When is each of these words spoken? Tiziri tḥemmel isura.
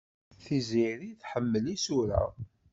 Tiziri 0.43 1.11
tḥemmel 1.21 1.65
isura. 1.75 2.23